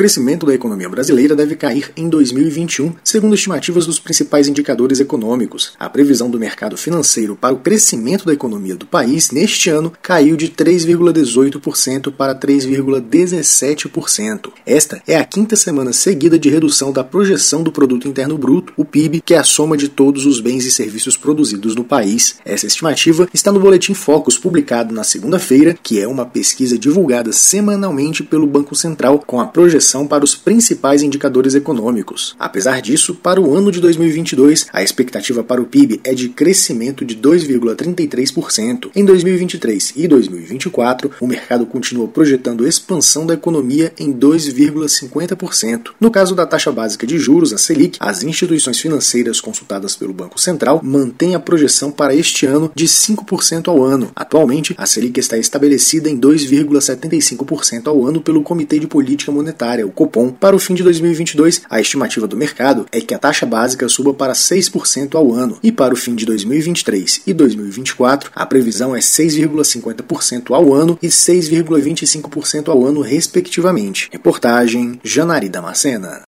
crescimento 0.00 0.46
da 0.46 0.54
economia 0.54 0.88
brasileira 0.88 1.36
deve 1.36 1.54
cair 1.54 1.92
em 1.94 2.08
2021, 2.08 2.94
segundo 3.04 3.34
estimativas 3.34 3.84
dos 3.84 4.00
principais 4.00 4.48
indicadores 4.48 4.98
econômicos. 4.98 5.74
A 5.78 5.90
previsão 5.90 6.30
do 6.30 6.40
mercado 6.40 6.74
financeiro 6.74 7.36
para 7.36 7.52
o 7.52 7.58
crescimento 7.58 8.24
da 8.24 8.32
economia 8.32 8.74
do 8.74 8.86
país 8.86 9.30
neste 9.30 9.68
ano 9.68 9.92
caiu 10.00 10.38
de 10.38 10.48
3,18% 10.48 12.10
para 12.12 12.34
3,17%. 12.34 14.50
Esta 14.64 15.02
é 15.06 15.18
a 15.18 15.24
quinta 15.24 15.54
semana 15.54 15.92
seguida 15.92 16.38
de 16.38 16.48
redução 16.48 16.92
da 16.92 17.04
projeção 17.04 17.62
do 17.62 17.70
produto 17.70 18.08
interno 18.08 18.38
bruto, 18.38 18.72
o 18.78 18.86
PIB, 18.86 19.20
que 19.20 19.34
é 19.34 19.38
a 19.38 19.44
soma 19.44 19.76
de 19.76 19.90
todos 19.90 20.24
os 20.24 20.40
bens 20.40 20.64
e 20.64 20.70
serviços 20.70 21.18
produzidos 21.18 21.76
no 21.76 21.84
país. 21.84 22.36
Essa 22.42 22.66
estimativa 22.66 23.28
está 23.34 23.52
no 23.52 23.60
boletim 23.60 23.92
Focus 23.92 24.38
publicado 24.38 24.94
na 24.94 25.04
segunda-feira, 25.04 25.76
que 25.82 26.00
é 26.00 26.08
uma 26.08 26.24
pesquisa 26.24 26.78
divulgada 26.78 27.32
semanalmente 27.32 28.22
pelo 28.22 28.46
Banco 28.46 28.74
Central 28.74 29.22
com 29.26 29.38
a 29.38 29.46
projeção 29.46 29.89
para 30.06 30.24
os 30.24 30.34
principais 30.34 31.02
indicadores 31.02 31.54
econômicos. 31.54 32.34
Apesar 32.38 32.80
disso, 32.80 33.14
para 33.14 33.40
o 33.40 33.54
ano 33.54 33.72
de 33.72 33.80
2022, 33.80 34.66
a 34.72 34.82
expectativa 34.82 35.42
para 35.42 35.60
o 35.60 35.66
PIB 35.66 36.00
é 36.04 36.14
de 36.14 36.28
crescimento 36.28 37.04
de 37.04 37.16
2,33%. 37.16 38.90
Em 38.94 39.04
2023 39.04 39.94
e 39.96 40.06
2024, 40.06 41.10
o 41.20 41.26
mercado 41.26 41.66
continua 41.66 42.08
projetando 42.08 42.66
expansão 42.66 43.26
da 43.26 43.34
economia 43.34 43.92
em 43.98 44.12
2,50%. 44.12 45.90
No 46.00 46.10
caso 46.10 46.34
da 46.34 46.46
taxa 46.46 46.70
básica 46.70 47.06
de 47.06 47.18
juros, 47.18 47.52
a 47.52 47.58
Selic, 47.58 47.98
as 48.00 48.22
instituições 48.22 48.78
financeiras 48.78 49.40
consultadas 49.40 49.96
pelo 49.96 50.12
Banco 50.12 50.40
Central 50.40 50.80
mantêm 50.82 51.34
a 51.34 51.40
projeção 51.40 51.90
para 51.90 52.14
este 52.14 52.46
ano 52.46 52.70
de 52.74 52.86
5% 52.86 53.68
ao 53.68 53.82
ano. 53.82 54.10
Atualmente, 54.14 54.74
a 54.76 54.86
Selic 54.86 55.18
está 55.18 55.36
estabelecida 55.36 56.08
em 56.08 56.18
2,75% 56.18 57.86
ao 57.86 58.06
ano 58.06 58.20
pelo 58.20 58.42
Comitê 58.42 58.78
de 58.78 58.86
Política 58.86 59.32
Monetária, 59.32 59.79
o 59.84 59.90
Copom. 59.90 60.30
Para 60.30 60.56
o 60.56 60.58
fim 60.58 60.74
de 60.74 60.82
2022, 60.82 61.62
a 61.68 61.80
estimativa 61.80 62.26
do 62.26 62.36
mercado 62.36 62.86
é 62.92 63.00
que 63.00 63.14
a 63.14 63.18
taxa 63.18 63.46
básica 63.46 63.88
suba 63.88 64.12
para 64.12 64.32
6% 64.32 65.14
ao 65.14 65.32
ano, 65.32 65.58
e 65.62 65.70
para 65.70 65.94
o 65.94 65.96
fim 65.96 66.14
de 66.14 66.26
2023 66.26 67.22
e 67.26 67.32
2024, 67.32 68.30
a 68.34 68.46
previsão 68.46 68.94
é 68.94 69.00
6,50% 69.00 70.54
ao 70.54 70.74
ano 70.74 70.98
e 71.02 71.08
6,25% 71.08 72.68
ao 72.68 72.84
ano, 72.84 73.00
respectivamente. 73.00 74.08
Reportagem 74.12 75.00
Janari 75.02 75.48
Damascena. 75.48 76.18